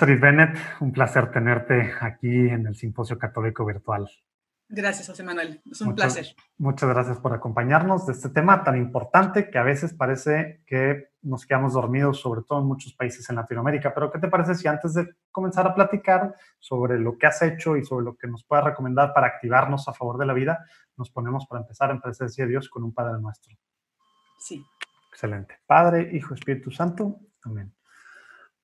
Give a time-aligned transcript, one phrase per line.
[0.00, 4.08] Astrid Bennett, un placer tenerte aquí en el Simposio Católico Virtual.
[4.66, 5.60] Gracias, José Manuel.
[5.70, 6.24] Es un placer.
[6.56, 11.44] Muchas gracias por acompañarnos de este tema tan importante que a veces parece que nos
[11.44, 13.92] quedamos dormidos, sobre todo en muchos países en Latinoamérica.
[13.92, 17.76] Pero, ¿qué te parece si antes de comenzar a platicar sobre lo que has hecho
[17.76, 20.64] y sobre lo que nos puedas recomendar para activarnos a favor de la vida,
[20.96, 23.54] nos ponemos para empezar en presencia de Dios con un Padre nuestro?
[24.38, 24.64] Sí.
[25.12, 25.58] Excelente.
[25.66, 27.20] Padre, Hijo, Espíritu Santo.
[27.44, 27.70] Amén.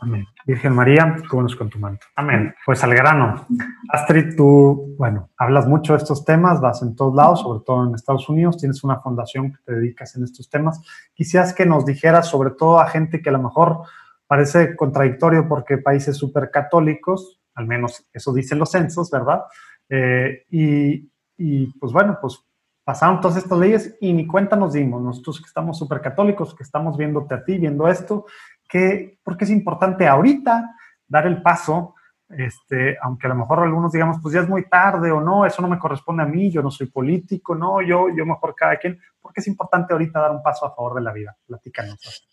[0.00, 0.26] Amén.
[0.46, 2.06] Virgen María, cúbrenos con tu manto.
[2.16, 2.54] Amén.
[2.64, 3.46] Pues al grano.
[3.88, 7.94] Astrid, tú, bueno, hablas mucho de estos temas, vas en todos lados, sobre todo en
[7.94, 10.80] Estados Unidos, tienes una fundación que te dedicas en estos temas.
[11.14, 13.84] Quisieras que nos dijeras, sobre todo a gente que a lo mejor
[14.26, 16.18] Parece contradictorio porque países
[16.50, 19.42] católicos, al menos eso dicen los censos, ¿verdad?
[19.88, 22.42] Eh, y, pues bueno, pues
[22.84, 26.96] pasaron todas estas leyes y ni cuenta nos dimos, nosotros que estamos católicos, que estamos
[26.96, 28.26] viéndote a ti, viendo esto,
[28.68, 30.76] que porque es importante ahorita
[31.06, 31.94] dar el paso,
[32.28, 35.62] este, aunque a lo mejor algunos digamos, pues ya es muy tarde o no, eso
[35.62, 38.98] no me corresponde a mí, yo no soy político, no, yo, yo mejor cada quien,
[39.20, 41.36] porque es importante ahorita dar un paso a favor de la vida.
[41.46, 42.26] Platícanos.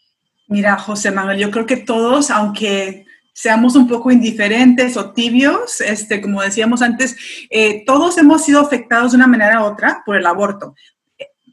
[0.47, 6.21] Mira, José Manuel, yo creo que todos, aunque seamos un poco indiferentes o tibios, este,
[6.21, 7.17] como decíamos antes,
[7.49, 10.75] eh, todos hemos sido afectados de una manera u otra por el aborto.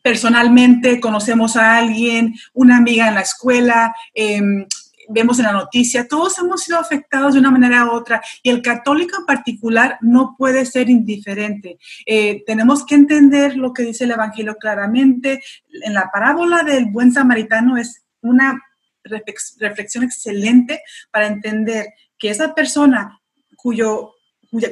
[0.09, 4.65] Personalmente conocemos a alguien, una amiga en la escuela, em,
[5.11, 8.63] vemos en la noticia, todos hemos sido afectados de una manera u otra y el
[8.63, 11.77] católico en particular no puede ser indiferente.
[12.07, 15.43] Eh, tenemos que entender lo que dice el Evangelio claramente.
[15.83, 18.59] En la parábola del buen samaritano es una
[19.05, 20.81] reflexión excelente
[21.11, 23.21] para entender que esa persona
[23.57, 24.15] cuyo,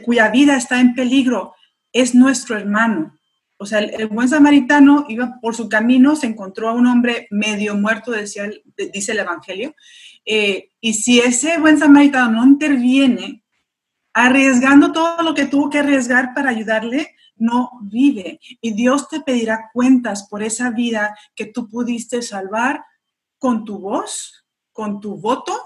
[0.03, 1.55] cuya, vida está en peligro
[1.93, 3.16] es nuestro hermano.
[3.59, 7.75] O sea, el, buen samaritano iba por su camino, se encontró a un hombre medio
[7.75, 8.51] muerto, decía,
[8.93, 9.75] dice el Evangelio,
[10.25, 13.43] eh, y si ese buen samaritano no interviene,
[14.13, 18.41] arriesgando todo lo que tuvo que arriesgar para ayudarle, no vive.
[18.61, 22.85] Y Dios te pedirá cuentas por esa vida que tú pudiste salvar
[23.39, 25.59] con tu voz, con tu voto,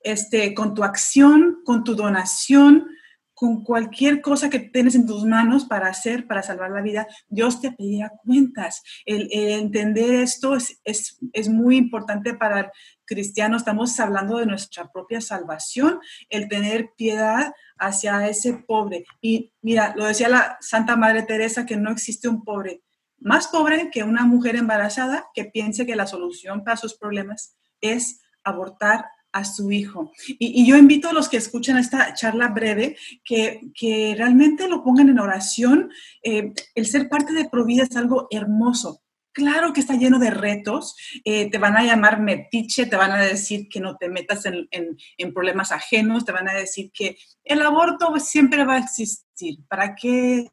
[0.00, 2.88] este, con tu acción, con tu donación,
[3.34, 7.60] con cualquier cosa que tienes en tus manos para hacer, para salvar la vida, Dios
[7.60, 8.82] te pedirá cuentas.
[9.04, 12.66] El, entender esto es, es, es, muy importante para el
[13.04, 13.56] cristiano.
[13.56, 16.00] Estamos hablando de nuestra propia salvación,
[16.30, 19.04] el tener piedad hacia ese pobre.
[19.20, 22.82] Y mira, lo decía la Santa Madre Teresa, que no existe un pobre
[23.24, 28.20] más pobre que una mujer embarazada que piense que la solución para sus problemas es
[28.44, 30.12] abortar a su hijo.
[30.38, 35.18] Y, yo invito a los que escuchan esta charla breve que, realmente lo pongan en
[35.18, 35.90] oración.
[36.22, 39.02] Eh, el ser parte de Provida es algo hermoso.
[39.32, 43.18] Claro que está lleno de retos, eh, te van a llamar metiche, te van a
[43.18, 47.60] decir que no te metas en, en, problemas ajenos, te van a decir que el
[47.62, 49.58] aborto siempre va a existir.
[49.68, 50.46] ¿Para qué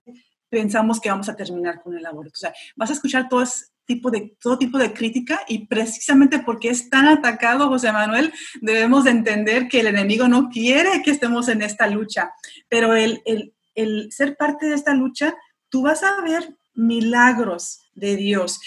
[0.52, 2.34] pensamos que vamos a terminar con el aborto.
[2.34, 3.42] O sea, vas a escuchar todo
[3.86, 9.03] tipo de, todo tipo de crítica y precisamente porque es tan atacado, José Manuel, debemos
[9.03, 12.31] de entender que el enemigo no quiere que estemos en esta lucha,
[12.69, 15.36] pero el, el, el ser parte de esta lucha,
[15.69, 18.59] tú vas a ver milagros de Dios.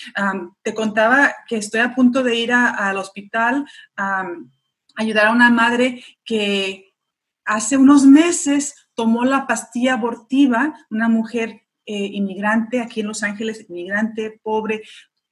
[0.62, 3.66] te contaba que estoy a punto de ir al hospital
[3.96, 4.26] a
[4.96, 6.94] ayudar a una madre que
[7.44, 13.66] hace unos meses tomó la pastilla abortiva, una mujer eh, inmigrante aquí en Los Ángeles,
[13.68, 14.82] inmigrante, pobre,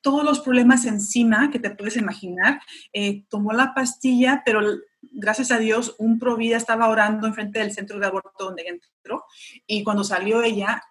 [0.03, 2.61] todos los problemas encima que te puedes imaginar.
[2.93, 4.61] Eh, tomó la pastilla, pero
[5.01, 9.25] gracias a Dios, un Provida estaba orando enfrente del centro de aborto donde entró
[9.67, 10.83] y cuando salió ella,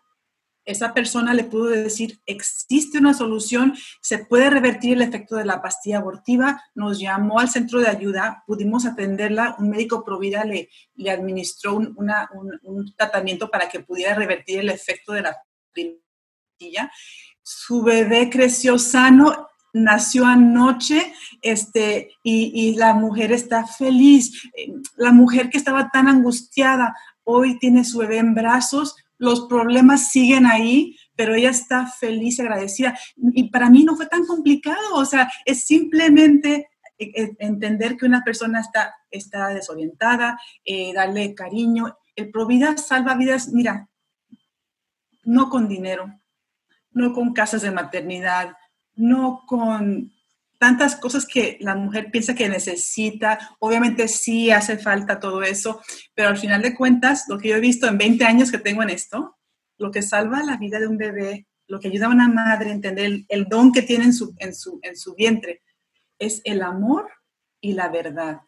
[0.64, 5.62] esa persona le pudo decir, existe una solución, se puede revertir el efecto de la
[5.62, 11.12] pastilla abortiva, nos llamó al centro de ayuda, pudimos atenderla, un médico provida le, le
[11.12, 11.96] administró un,
[12.64, 15.38] un, tratamiento para que pudiera revertir el efecto de la
[17.42, 24.50] su bebé creció sano, nació anoche este, y, la mujer está feliz.
[24.96, 30.48] La mujer que estaba tan angustiada hoy tiene su bebé en brazos, los problemas siguen
[30.48, 32.98] ahí, pero ella está feliz, agradecida.
[33.34, 38.08] Y para mí no fue tan complicado, o sea, es simplemente eh, eh, entender que
[38.08, 41.96] una persona está, está desorientada, eh, darle cariño.
[42.16, 43.91] El Provida salva vidas, mira,
[45.24, 46.14] no con dinero,
[46.92, 48.56] no con casas de maternidad,
[48.96, 50.12] no con
[50.62, 53.56] tantas cosas que la mujer piensa que necesita.
[53.60, 55.82] Obviamente sí hace falta todo eso,
[56.14, 58.84] pero al final de cuentas, lo que yo he visto en 20 años que tengo
[58.84, 59.38] en esto,
[59.80, 62.74] lo que salva la vida de un bebé, lo que ayuda a una madre a
[62.74, 65.64] entender el, don que tiene en su, en, su, en su vientre,
[66.20, 67.10] es el amor
[67.60, 68.42] y la verdad.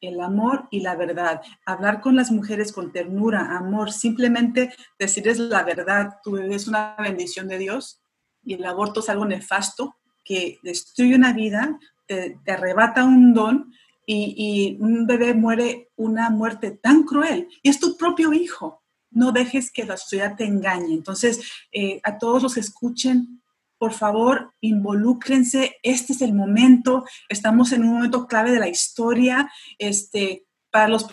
[0.00, 1.42] El amor y la verdad.
[1.66, 6.16] Hablar con las mujeres con ternura, amor, simplemente decirles la verdad.
[6.22, 8.02] Tu bebé es una bendición de Dios
[8.42, 13.72] y el aborto es algo nefasto que destruye una vida, te, arrebata un don
[14.06, 17.48] y, un bebé muere una muerte tan cruel.
[17.62, 18.82] Y es tu propio hijo.
[19.10, 20.94] No dejes que la sociedad te engañe.
[20.94, 21.40] Entonces,
[21.72, 23.39] eh, a todos los que escuchen,
[23.80, 25.78] por favor, involúcrense.
[25.82, 27.06] Este es el momento.
[27.30, 29.50] Estamos en un momento clave de la historia.
[29.78, 31.06] Este, para los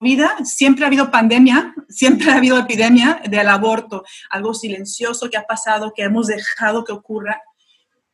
[0.00, 5.44] vida, siempre ha habido pandemia, siempre ha habido epidemia del aborto, algo silencioso que ha
[5.44, 7.40] pasado, que hemos dejado que ocurra.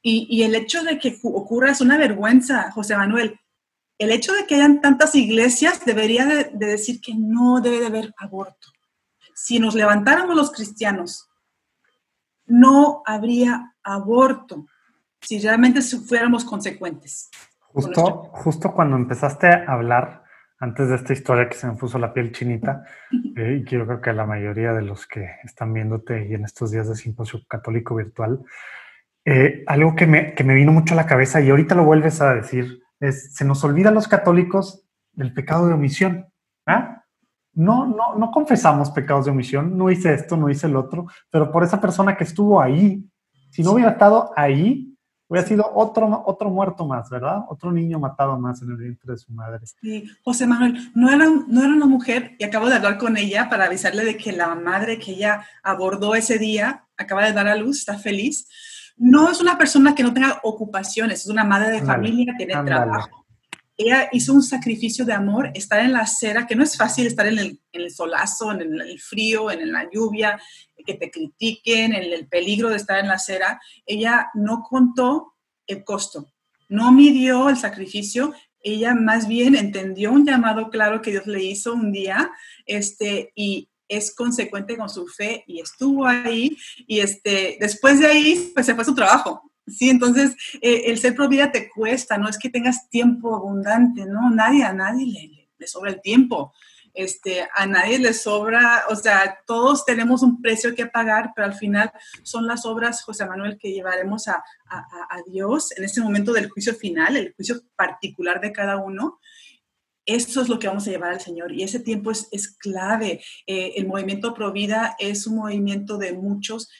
[0.02, 3.40] Y, el hecho de que ocurra es una vergüenza, José Manuel.
[3.96, 8.14] El hecho de que hayan tantas iglesias debería de, decir que no debe de haber
[8.19, 8.69] aborto.
[9.35, 11.27] Si nos levantáramos los cristianos,
[12.49, 14.67] no habría aborto
[15.21, 17.31] si realmente fuéramos consecuentes.
[17.61, 20.25] Justo, justo cuando empezaste a hablar
[20.61, 22.85] antes de esta historia que se me puso la piel chinita,
[23.37, 26.89] eh, y creo que la mayoría de los que están viéndote y en estos días
[26.89, 28.41] de simposio católico virtual,
[29.25, 32.21] eh, algo que me, que me vino mucho a la cabeza y ahorita lo vuelves
[32.21, 36.27] a decir, es, se nos olvida a los católicos del pecado de omisión.
[36.67, 36.98] ¿ah?
[37.58, 41.50] No, no, no confesamos pecados de omisión, no hice esto, no hice el otro, pero
[41.50, 43.05] por esa persona que estuvo ahí,
[43.50, 44.96] si no hubiera estado ahí,
[45.26, 47.44] hubiera sido otro, otro muerto más, ¿verdad?
[47.49, 49.58] Otro niño matado más en el vientre de su madre.
[49.66, 53.50] Sí, José Manuel, no era, no era una mujer, y acabo de hablar con ella
[53.50, 57.56] para avisarle de que la madre que ella abordó ese día acaba de dar a
[57.56, 58.46] luz, está feliz
[58.99, 63.27] no es una persona que no tenga ocupaciones, es una madre de familia, tiene trabajo.
[63.80, 67.28] Ella hizo un sacrificio de amor, estar en la acera, que no es fácil estar
[67.28, 67.38] en
[67.72, 70.38] el, solazo, en el, frío, en la lluvia,
[70.84, 73.60] que te critiquen, en el peligro de estar en la acera.
[73.86, 75.34] Ella no contó
[75.69, 76.26] el costo,
[76.69, 81.72] no midió el sacrificio, ella más bien entendió un llamado claro que Dios le hizo
[81.72, 82.32] un día
[82.66, 88.50] este, y es consecuente con su fe y estuvo ahí y este, después de ahí
[88.54, 89.48] pues se fue su trabajo.
[89.70, 94.06] Sí, entonces eh, el ser pro vida te cuesta, no es que tengas tiempo abundante,
[94.06, 96.53] no, nadie, a nadie le, sobra el tiempo,
[96.94, 101.55] este, a nadie le sobra, o sea, todos tenemos un precio que pagar, pero al
[101.55, 101.93] final
[102.23, 104.79] son las obras, José Manuel, que llevaremos a, a,
[105.11, 109.19] a Dios en este momento del juicio final, el juicio particular de cada uno,
[110.09, 113.21] eso es lo que vamos a llevar al Señor y ese tiempo es, es clave.
[113.47, 116.71] Eh, el movimiento Provida es un movimiento de muchos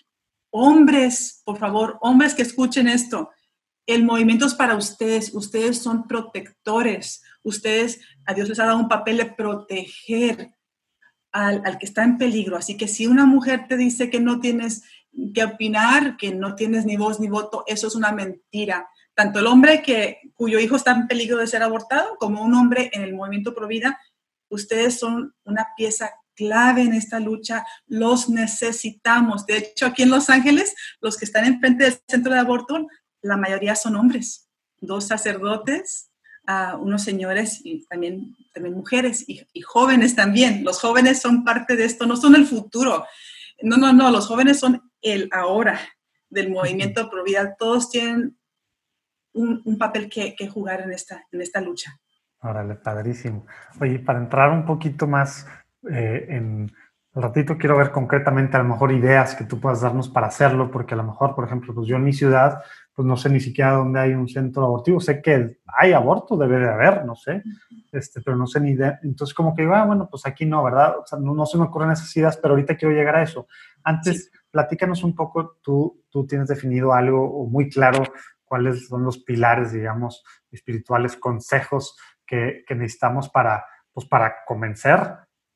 [0.51, 3.31] hombres, por favor, hombres que escuchen esto.
[3.87, 8.89] El movimiento es para ustedes, ustedes son protectores, ustedes, a Dios les ha dado un
[8.89, 10.51] papel de proteger
[11.33, 12.57] al, al que está en peligro.
[12.57, 14.83] Así que si una mujer te dice que no tienes
[15.35, 18.89] que opinar, que no tienes ni voz ni voto, eso es una mentira
[19.19, 22.89] tanto el hombre que, cuyo hijo está en peligro de ser abortado como un hombre
[22.93, 24.01] en el movimiento Provida,
[24.49, 29.45] ustedes son una pieza clave en esta lucha, los necesitamos.
[29.45, 32.87] De hecho, aquí en Los Ángeles, los que están enfrente del centro de aborto,
[33.23, 34.49] la mayoría son hombres,
[34.81, 36.13] dos sacerdotes,
[36.47, 40.63] uh, unos señores y también, también mujeres y, y, jóvenes también.
[40.63, 43.05] Los jóvenes son parte de esto, no son el futuro.
[43.63, 45.81] No, no, no, los jóvenes son el ahora
[46.31, 47.57] del movimiento Provida.
[47.57, 48.39] Todos tienen
[49.33, 51.99] un, papel que, jugar en esta, en esta lucha.
[52.41, 53.47] Órale, padrísimo.
[53.81, 55.47] Oye, para entrar un poquito más
[55.91, 56.73] eh, en
[57.15, 60.71] el ratito, quiero ver concretamente a lo mejor ideas que tú puedas darnos para hacerlo,
[60.71, 62.63] porque a lo mejor, por ejemplo, pues yo en mi ciudad,
[62.95, 65.01] pues no sé ni siquiera dónde hay un centro abortivo.
[65.01, 67.43] Sé que hay aborto, debe de haber, no sé,
[67.93, 68.99] este, pero no sé ni idea.
[69.03, 70.99] Entonces, como que digo, ah, bueno, pues aquí no, ¿verdad?
[70.99, 73.47] O sea, no, se me ocurren esas ideas, pero ahorita quiero llegar a eso.
[73.85, 78.03] Antes, platícanos un poco, tú, tú tienes definido algo muy claro
[78.45, 85.01] cuáles son los pilares, digamos, espirituales, consejos que, necesitamos para, pues, para convencer,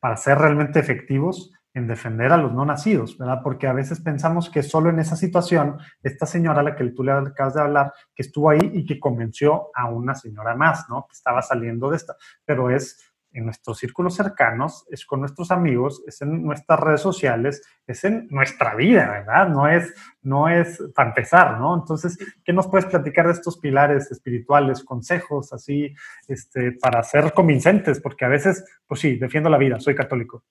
[0.02, 3.38] para ser realmente efectivos en defender a los no nacidos, ¿verdad?
[3.44, 7.04] Porque a veces pensamos que solo en esa situación, esta señora a la que tú
[7.04, 11.06] le acabas de hablar, que estuvo ahí y que convenció a una señora más, ¿no?
[11.06, 16.02] Que estaba saliendo de esta, pero es en nuestros círculos cercanos, es con nuestros amigos,
[16.06, 19.48] es en nuestras redes sociales, es en nuestra vida, ¿verdad?
[19.48, 21.74] No es, no es para empezar, ¿no?
[21.74, 25.94] Entonces, ¿qué nos puedes platicar de estos pilares espirituales, consejos así,
[26.28, 28.00] este, para ser convincentes?
[28.00, 30.44] Porque a veces, pues sí, defiendo la vida, soy católico.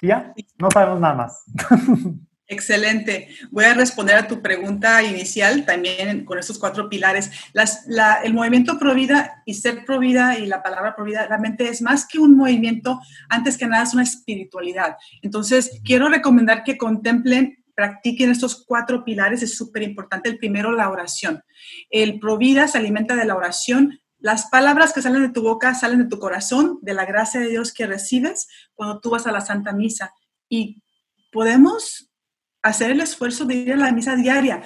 [0.00, 1.44] Y ya, no sabemos nada más.
[2.50, 3.28] Excelente.
[3.50, 7.30] Voy a responder a tu pregunta inicial también con estos cuatro pilares.
[8.24, 12.38] el movimiento Provida y ser Provida y la palabra Provida realmente es más que un
[12.38, 14.96] movimiento, antes que nada es una espiritualidad.
[15.20, 20.30] Entonces, quiero recomendar que contemplen, practiquen estos cuatro pilares, es súper importante.
[20.30, 21.44] El primero, la oración.
[21.90, 24.00] El Provida se alimenta de la oración.
[24.20, 27.50] Las palabras que salen de tu boca salen de tu corazón, de la gracia de
[27.50, 30.14] Dios que recibes cuando tú vas a la Santa Misa.
[30.48, 30.82] Y
[31.30, 32.07] podemos
[32.62, 34.62] hacer el esfuerzo de ir a la misa diaria.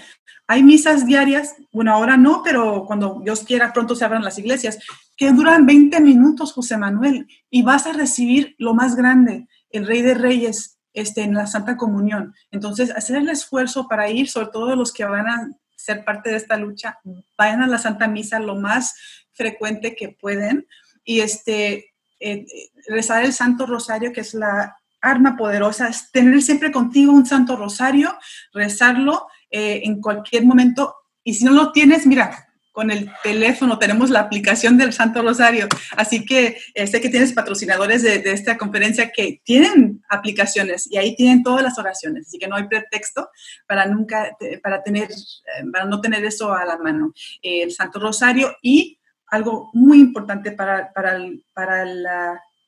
[0.47, 4.79] Hay misas diarias, bueno, ahora no, pero cuando Dios quiera pronto se abran las iglesias,
[5.17, 10.03] que duran 20 minutos, José Manuel, y vas a recibir lo más grande, el Rey
[10.03, 12.35] de Reyes, este, en la Santa Comunión.
[12.51, 16.37] Entonces, hacer el esfuerzo para ir, sobre todo los que van a ser parte de
[16.37, 16.99] esta lucha,
[17.39, 18.95] vayan a la Santa Misa lo más
[19.33, 20.67] frecuente que pueden
[21.05, 22.47] y este, eh,
[22.89, 27.57] rezar el Santo Rosario, que es la arma poderosa es tener siempre contigo un santo
[27.57, 28.17] rosario,
[28.55, 30.95] rezarlo eh, en cualquier momento.
[31.25, 35.69] Y si no lo tienes, mira, con el teléfono tenemos la aplicación del Santo Rosario.
[35.95, 41.15] Así que eh, sé que tienes patrocinadores de, esta conferencia que tienen aplicaciones y ahí
[41.15, 42.29] tienen todas las oraciones.
[42.29, 43.29] Así que no hay pretexto
[43.67, 47.13] para nunca, para tener, eh, no tener eso a la mano.
[47.43, 52.07] el Santo Rosario y algo muy importante para el, para el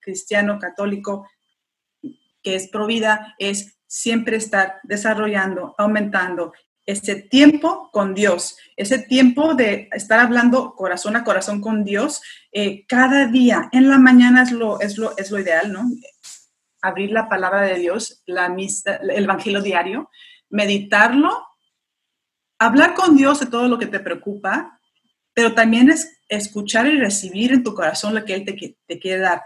[0.01, 1.27] cristiano católico
[2.45, 6.53] que es Provida, es siempre estar desarrollando, aumentando
[6.87, 12.21] ese tiempo con Dios, ese tiempo de estar hablando corazón a corazón con Dios
[12.53, 13.71] eh, cada día.
[13.73, 15.89] En la mañana es lo, es, lo, es lo ideal, ¿no?
[16.83, 20.11] Abrir la palabra de Dios, la misa, el evangelio diario,
[20.51, 21.47] meditarlo,
[22.59, 24.79] hablar con Dios de todo lo que te preocupa,
[25.33, 29.23] pero también es escuchar y recibir en tu corazón lo que Él te, te quiere
[29.23, 29.43] dar.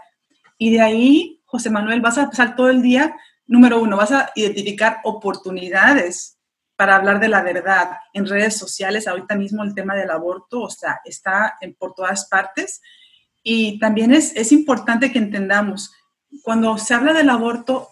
[0.57, 3.15] Y de ahí José Manuel, vas a pasar todo el día,
[3.47, 6.37] número uno, vas a identificar oportunidades
[6.75, 9.07] para hablar de la verdad en redes sociales.
[9.07, 12.81] Ahorita mismo el tema del aborto, o sea, está por todas partes.
[13.41, 15.91] Y también es, es importante que entendamos,
[16.43, 17.89] cuando se habla del aborto,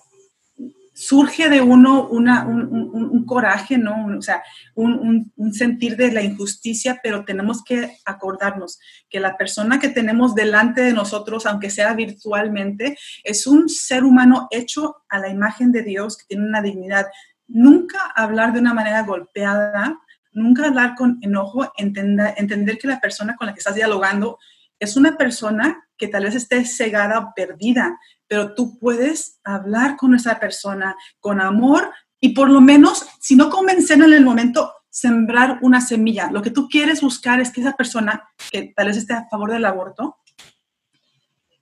[0.98, 4.08] surge de uno una, un, coraje, ¿no?
[4.18, 4.42] O sea,
[4.74, 10.82] un, sentir de la injusticia, pero tenemos que acordarnos que la persona que tenemos delante
[10.82, 16.18] de nosotros, aunque sea virtualmente, es un ser humano hecho a la imagen de Dios,
[16.18, 17.06] que tiene una dignidad.
[17.48, 20.00] Nunca hablar de una manera golpeada,
[20.32, 24.40] nunca hablar con enojo, entender, entender que la persona con la que estás dialogando
[24.80, 30.16] es una persona que tal vez esté cegada o perdida, pero tú puedes hablar con
[30.16, 35.60] esa persona con amor y por lo menos, si no convencer en el momento, sembrar
[35.62, 36.32] una semilla.
[36.32, 39.52] Lo que tú quieres buscar es que esa persona, que tal vez esté a favor
[39.52, 40.18] del aborto,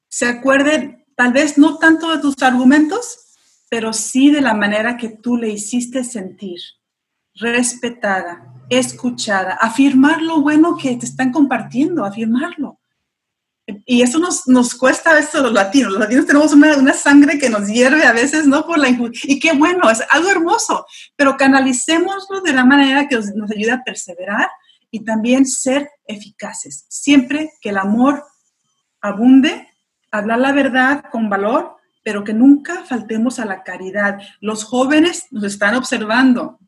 [0.08, 3.18] se acuerde tal vez no tanto de tus argumentos,
[3.70, 6.60] pero sí de la manera que tú le hiciste sentir,
[7.34, 12.80] respetada, escuchada, afirmar lo bueno que te están compartiendo, afirmarlo.
[13.86, 15.94] Y eso nos, nos cuesta a veces los latinos.
[15.94, 18.66] Los latinos tenemos una, una sangre que nos hierve a veces, ¿no?
[18.66, 23.34] Por la Y qué bueno, es algo hermoso, pero canalicémoslo de la manera que nos,
[23.34, 24.50] nos ayude a perseverar
[24.92, 26.86] y también ser eficaces.
[26.90, 28.24] Siempre que el amor
[29.02, 29.68] abunde,
[30.12, 34.20] hablar la verdad con valor, pero que nunca faltemos a la caridad.
[34.40, 36.60] Los jóvenes nos están observando.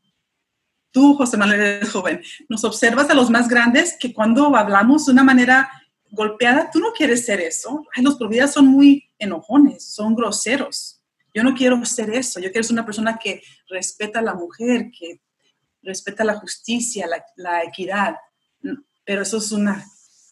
[0.91, 2.21] Tú, José Manuel, eres joven.
[2.49, 5.69] Nos observas a los más grandes que cuando hablamos de una manera
[6.11, 7.85] golpeada, tú no quieres ser eso.
[7.97, 11.01] los providas son muy enojones, son groseros.
[11.33, 12.39] Yo no quiero ser eso.
[12.39, 15.21] Yo quiero ser una persona que respeta a la mujer, que
[15.83, 18.15] respeta la justicia, la, equidad.
[19.05, 19.85] Pero eso es, una,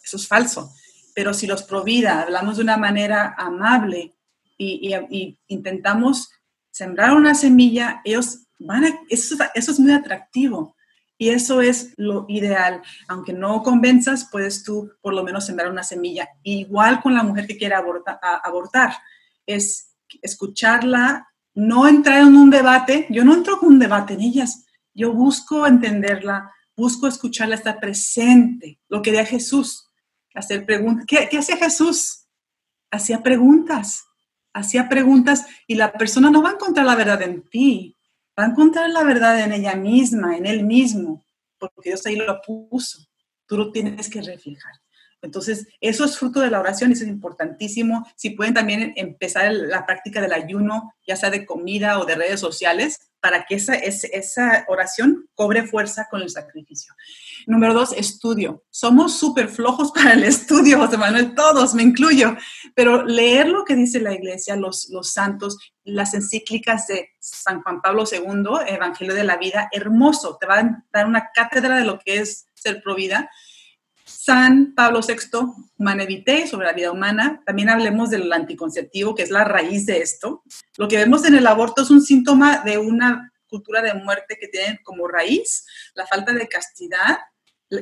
[0.03, 0.73] eso es falso.
[1.13, 4.15] Pero si los provida hablamos de una manera amable
[4.57, 4.93] y,
[5.47, 6.29] intentamos
[6.71, 10.74] sembrar una semilla, ellos van a, eso, eso es muy atractivo.
[11.17, 12.81] Y eso es lo ideal.
[13.07, 16.27] Aunque no convenzas, puedes tú por lo menos sembrar una semilla.
[16.43, 18.93] Igual con la mujer que quiere abortar.
[19.45, 23.07] Es escucharla, no entrar en un debate.
[23.09, 24.65] Yo no entro con un debate en ellas.
[24.93, 28.79] Yo busco entenderla, busco escucharla, estar presente.
[28.89, 29.89] Lo que a Jesús.
[30.33, 31.05] Hacer preguntas.
[31.07, 32.25] ¿Qué, ¿Qué hacía Jesús?
[32.91, 34.05] Hacía preguntas.
[34.53, 37.94] Hacía preguntas y la persona no va a encontrar la verdad en ti
[38.37, 41.23] va a encontrar la verdad en ella misma, en él mismo,
[41.57, 42.99] porque Dios ahí lo puso.
[43.47, 44.73] Tú lo tienes que reflejar.
[45.21, 48.07] Entonces, eso es fruto de la oración eso es importantísimo.
[48.15, 52.39] Si pueden también empezar la práctica del ayuno, ya sea de comida o de redes
[52.39, 56.93] sociales, para que esa, esa oración cobre fuerza con el sacrificio.
[57.47, 58.63] Número dos, estudio.
[58.69, 62.37] Somos súper flojos para el estudio, José Manuel, todos, me incluyo,
[62.75, 67.81] pero leer lo que dice la iglesia, los, los santos, las encíclicas de San Juan
[67.81, 71.97] Pablo II, Evangelio de la Vida, hermoso, te va a dar una cátedra de lo
[71.97, 73.31] que es ser provida.
[74.05, 75.39] San Pablo VI,
[75.77, 77.41] Humane Vitae, sobre la vida humana.
[77.45, 80.43] También hablemos del anticonceptivo, que es la raíz de esto.
[80.77, 84.47] Lo que vemos en el aborto es un síntoma de una cultura de muerte que
[84.47, 87.19] tiene como raíz la falta de castidad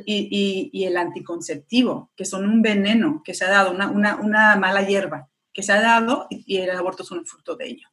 [0.06, 5.62] y, el anticonceptivo, que son un veneno que se ha dado, una, mala hierba que
[5.62, 7.88] se ha dado y el aborto es un fruto de ello.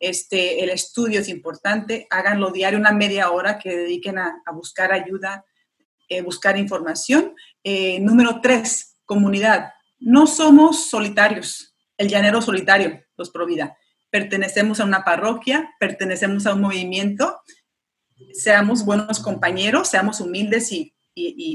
[0.00, 5.44] Este, el estudio es importante, háganlo diario, una media hora que dediquen a, buscar ayuda,
[6.08, 7.34] eh, buscar información
[7.64, 9.72] eh, número tres, comunidad.
[9.98, 13.76] No somos solitarios, el llanero solitario, los Provida.
[14.10, 17.40] Pertenecemos a una parroquia, pertenecemos a un movimiento,
[18.32, 20.90] seamos buenos compañeros, seamos humildes y,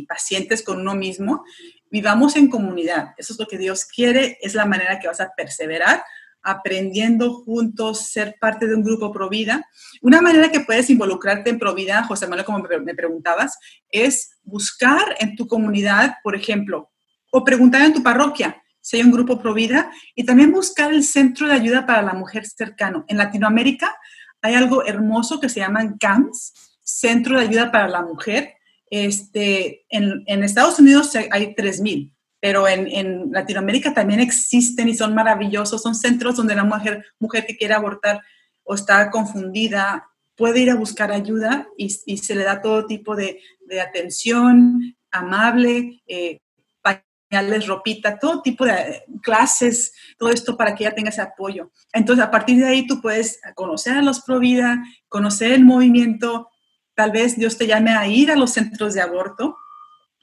[0.07, 1.43] pacientes con uno mismo,
[1.91, 3.13] vivamos en comunidad.
[3.17, 6.01] Eso es lo que Dios quiere, es la manera que vas a perseverar
[6.41, 9.65] aprendiendo juntos, ser parte de un grupo Provida.
[10.01, 13.57] Una manera que puedes involucrarte en Provida, José Manuel, como me preguntabas,
[13.91, 16.91] es buscar en tu comunidad, por ejemplo,
[17.31, 21.47] o preguntar en tu parroquia si hay un grupo Provida y también buscar el centro
[21.47, 23.05] de ayuda para la mujer cercano.
[23.07, 23.95] En Latinoamérica
[24.41, 28.53] hay algo hermoso que se llaman CAMS, Centro de Ayuda para la Mujer.
[28.89, 35.81] Este, en, en Estados Unidos hay 3.000 pero en, Latinoamérica también existen y son maravillosos.
[35.81, 38.21] Son centros donde la mujer, mujer que quiere abortar
[38.63, 43.41] o está confundida puede ir a buscar ayuda y, se le da todo tipo de,
[43.81, 46.39] atención amable, eh,
[46.81, 51.71] pañales, ropita, todo tipo de clases, todo esto para que ella tenga ese apoyo.
[51.91, 56.49] Entonces, a partir de ahí tú puedes conocer a los Provida, conocer el movimiento,
[56.95, 59.57] tal vez Dios te llame a ir a los centros de aborto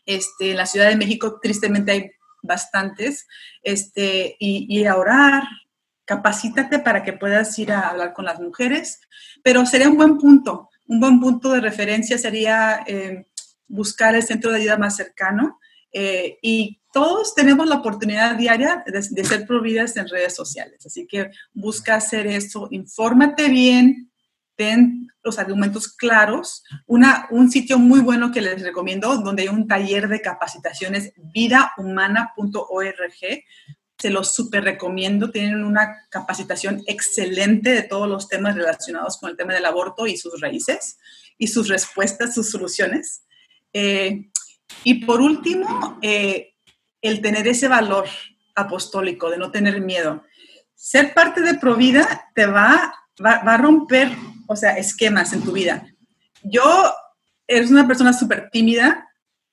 [0.06, 2.10] este, en la Ciudad de México, tristemente, hay
[2.42, 3.26] bastantes.
[3.62, 5.42] Este, y, a orar,
[6.04, 9.00] capacítate para que puedas ir a hablar con las mujeres.
[9.42, 13.26] Pero sería un buen punto, un buen punto de referencia sería eh,
[13.66, 15.58] buscar el centro de ayuda más cercano.
[15.92, 20.84] Eh, y todos tenemos la oportunidad diaria de, de, ser providas en redes sociales.
[20.86, 24.10] Así que busca hacer eso, infórmate bien,
[24.56, 26.64] ten los argumentos claros.
[26.86, 33.44] Una, un sitio muy bueno que les recomiendo, donde hay un taller de capacitaciones, vidahumana.org.
[33.98, 35.30] Se los súper recomiendo.
[35.30, 40.16] Tienen una capacitación excelente de todos los temas relacionados con el tema del aborto y
[40.16, 40.98] sus raíces
[41.38, 43.24] y sus respuestas, sus soluciones.
[43.72, 44.30] Eh,
[44.84, 46.54] y por último, eh,
[47.02, 48.06] el tener ese valor
[48.54, 50.24] apostólico, de no tener miedo.
[50.74, 54.10] Ser parte de Provida te va, va, va a romper
[54.46, 55.87] o sea, esquemas en tu vida.
[56.42, 56.62] Yo
[57.46, 59.09] eres una persona súper tímida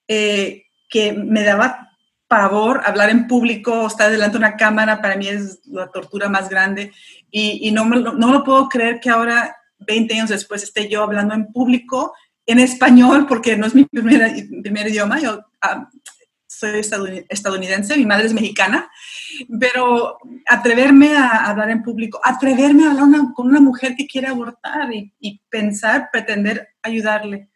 [0.07, 1.89] eh, que me daba
[2.27, 6.49] pavor hablar en público, estar delante de una cámara, para mí es la tortura más
[6.49, 6.91] grande
[7.29, 11.33] y, no, me, no lo puedo creer que ahora, 20 años después, esté yo hablando
[11.33, 12.13] en público
[12.45, 15.89] en español, porque no es mi primer, primer idioma, yo ah,
[16.59, 16.81] soy
[17.29, 18.89] estadounidense, mi madre es mexicana,
[19.59, 24.89] pero atreverme a hablar en público, atreverme a hablar con una mujer que quiere abortar
[24.93, 27.49] y, pensar, pretender ayudarle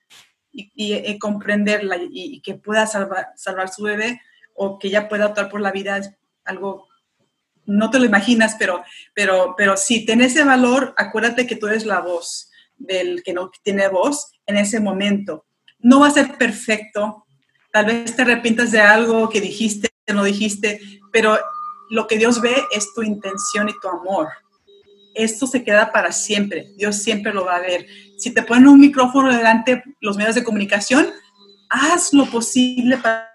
[0.52, 4.22] y, comprenderla y, que pueda salvar, salvar su bebé
[4.54, 6.12] o que ella pueda optar por la vida es
[6.44, 6.88] algo,
[7.66, 8.84] no te lo imaginas, pero,
[9.14, 13.52] pero, pero si tienes ese valor, acuérdate que tú eres la voz del que no
[13.64, 15.46] tiene voz en ese momento.
[15.80, 17.27] No va a ser perfecto,
[17.72, 20.80] Tal vez te arrepientas de algo que dijiste, no dijiste,
[21.12, 21.38] pero
[21.90, 24.30] lo que Dios ve es tu intención y tu amor.
[25.14, 26.72] Esto se queda para siempre.
[26.78, 27.88] Dios siempre lo va a ver.
[28.18, 31.08] Si te ponen un micrófono delante los medios de comunicación,
[31.70, 33.28] haz lo posible para,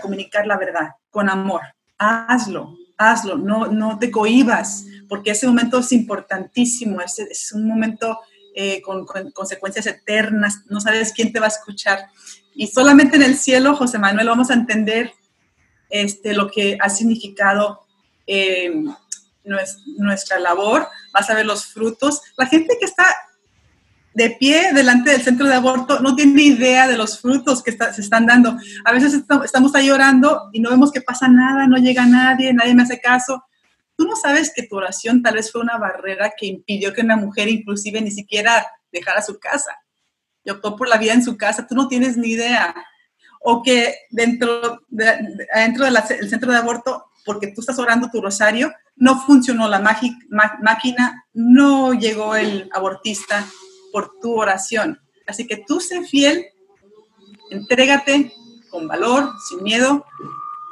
[0.00, 1.62] comunicar la verdad con amor.
[1.98, 3.36] Hazlo, hazlo.
[3.36, 7.00] No, no te cohibas, porque ese momento es importantísimo.
[7.00, 8.18] Es, es un momento
[8.54, 10.62] eh, con consecuencias eternas.
[10.68, 12.10] No sabes quién te va a escuchar.
[12.60, 15.14] Y solamente en el cielo, José Manuel, vamos a entender
[15.88, 17.86] este, lo que ha significado
[18.26, 18.70] eh,
[19.96, 22.20] nuestra labor, vas a ver los frutos.
[22.36, 23.06] La gente que está
[24.12, 28.02] de pie delante del centro de aborto no tiene idea de los frutos que se
[28.02, 28.54] están dando.
[28.84, 32.74] A veces estamos ahí orando y no vemos que pasa nada, no llega nadie, nadie
[32.74, 33.42] me hace caso.
[33.96, 37.16] Tú no sabes que tu oración tal vez fue una barrera que impidió que una
[37.16, 39.78] mujer inclusive ni siquiera dejara su casa
[40.44, 42.74] y optó por la vida en su casa, tú no tienes ni idea.
[43.42, 49.18] o que dentro, dentro del centro de aborto, porque tú estás orando tu rosario, no
[49.22, 53.46] funcionó la máquina, no llegó el abortista
[53.92, 55.00] por tu oración.
[55.26, 56.44] Así que tú sé fiel,
[57.50, 58.32] entrégate
[58.70, 60.04] con valor, sin miedo,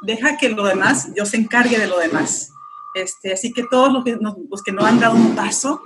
[0.03, 2.51] deja que lo demás, Dios se encargue de lo demás.
[2.93, 4.17] Este, así que todos los que,
[4.49, 5.81] los que no han dado un paso,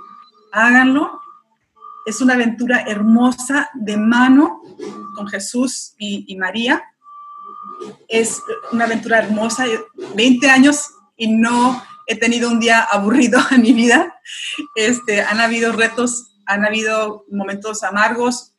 [0.52, 1.20] háganlo.
[2.06, 4.60] Es una aventura hermosa de mano
[5.14, 6.82] con Jesús y, María.
[8.08, 9.64] Es una aventura hermosa.
[10.14, 14.20] 20 años y no he tenido un día aburrido en mi vida.
[14.74, 18.52] Este, han habido retos, han habido momentos amargos,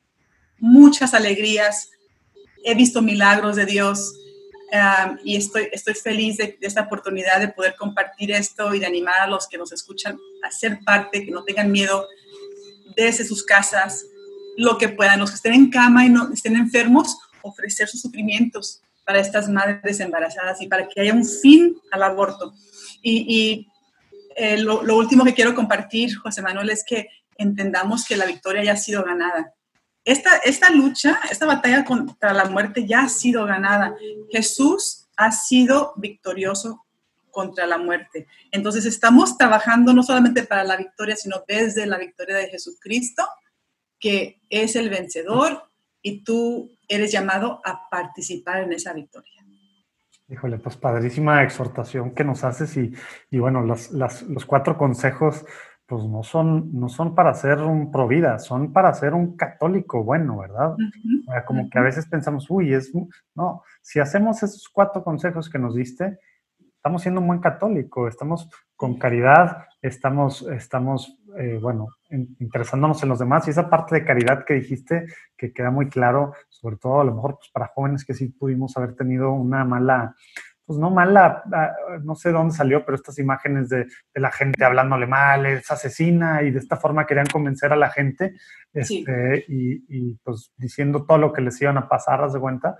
[0.57, 1.91] muchas alegrías.
[2.63, 4.13] He visto milagros de Dios
[5.23, 9.27] y estoy, estoy feliz de, esta oportunidad de poder compartir esto y de animar a
[9.27, 12.05] los que nos escuchan a ser parte, que no tengan miedo
[12.95, 14.05] desde sus casas,
[14.57, 18.81] lo que puedan, los que estén en cama y no estén enfermos, ofrecer sus sufrimientos
[19.05, 22.53] para estas madres embarazadas y para que haya un fin al aborto.
[23.01, 23.67] Y,
[24.37, 28.63] eh, lo, lo, último que quiero compartir, José Manuel, es que entendamos que la victoria
[28.63, 29.53] ya ha sido ganada
[30.05, 33.95] esta, esta lucha, esta batalla contra la muerte ya ha sido ganada.
[34.31, 36.84] Jesús ha sido victorioso
[37.35, 38.27] contra la muerte.
[38.49, 43.27] Entonces estamos trabajando no solamente para la victoria, sino desde la victoria de Jesucristo,
[43.99, 45.63] que es el vencedor
[46.01, 49.45] y tú eres llamado a participar en esa victoria.
[50.29, 52.93] Híjole, pues padrísima exhortación que nos haces y,
[53.29, 55.45] y bueno, los, los cuatro consejos
[55.87, 60.03] pues no son, no son para ser un pro vida, son para ser un católico
[60.03, 60.75] bueno, ¿verdad?
[61.45, 62.91] Como que a veces pensamos, uy, es,
[63.35, 66.17] no, si hacemos esos cuatro consejos que nos diste,
[66.85, 73.17] estamos siendo un buen católico, estamos con caridad, estamos, estamos eh, bueno, interesándonos en los
[73.17, 73.47] demás.
[73.47, 77.15] Y esa parte de caridad que dijiste, que queda muy claro, sobre todo a lo
[77.15, 80.15] mejor pues, para jóvenes que sí pudimos haber tenido una mala
[80.63, 85.07] pues no mala, ah, no sé dónde salió, pero estas imágenes de, la gente hablándole
[85.07, 88.35] mal, es asesina, y de esta forma querían convencer a la gente,
[88.73, 92.77] este, y, pues diciendo todo lo que les iban a pasar, haz de cuenta.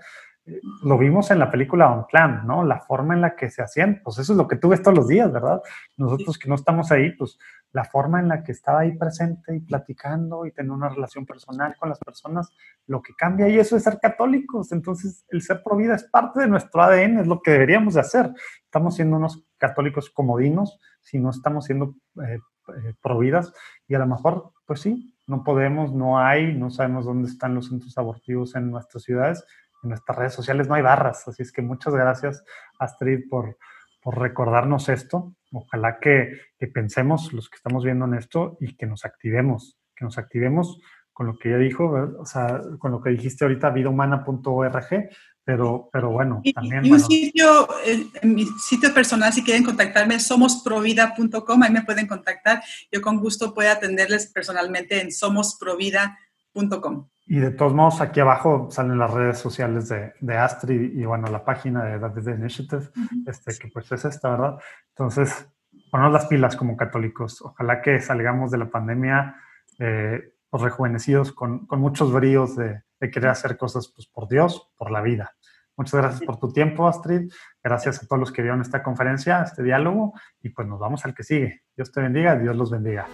[0.84, 2.64] Lo vimos en la película On Clan, ¿no?
[2.64, 5.08] La forma en la que se hacían, pues eso es lo que tú todos los
[5.08, 5.60] días, ¿verdad?
[5.96, 7.36] Nosotros que no estamos ahí, pues
[7.72, 11.74] la forma en la que estaba ahí presente y platicando y tener una relación personal
[11.78, 12.48] con las personas,
[12.86, 14.70] lo que cambia y eso es ser católicos.
[14.72, 18.00] Entonces, el ser pro vida es parte de nuestro ADN, es lo que deberíamos de
[18.00, 18.30] hacer.
[18.64, 23.52] Estamos siendo unos católicos comodinos si no estamos siendo eh, eh pro vidas
[23.86, 27.68] y a lo mejor, pues sí, no podemos, no hay, no sabemos dónde están los
[27.68, 29.44] centros abortivos en nuestras ciudades.
[29.86, 32.42] En nuestras redes sociales no hay barras, así es que muchas gracias,
[32.80, 33.56] Astrid, por,
[34.02, 35.36] por recordarnos esto.
[35.52, 36.32] Ojalá que,
[36.74, 40.80] pensemos los que estamos viendo en esto y que nos activemos, que nos activemos
[41.12, 41.86] con lo que ya dijo,
[42.18, 45.08] o sea, con lo que dijiste ahorita, vidahumana.org,
[45.44, 46.84] pero, pero bueno, también...
[46.84, 52.60] Y un sitio, en mi sitio personal, si quieren contactarme, somosprovida.com, ahí me pueden contactar.
[52.90, 57.08] Yo con gusto puedo atenderles personalmente en somosprovida.com.
[57.28, 61.26] Y de todos modos, aquí abajo salen las redes sociales de, de Astrid y, bueno,
[61.26, 62.88] la página de David Initiative,
[63.26, 64.58] este, que pues es esta, ¿verdad?
[64.90, 65.48] Entonces,
[65.90, 67.42] ponemos las pilas como católicos.
[67.42, 69.36] Ojalá que salgamos de la pandemia
[69.80, 74.70] eh, pues, rejuvenecidos con, con, muchos bríos de, de, querer hacer cosas pues, por Dios,
[74.76, 75.34] por la vida.
[75.76, 77.30] Muchas gracias por tu tiempo, Astrid.
[77.62, 80.14] Gracias a todos los que vieron esta conferencia, este diálogo.
[80.40, 81.62] Y pues nos vamos al que sigue.
[81.76, 83.06] Dios te bendiga, Dios los bendiga.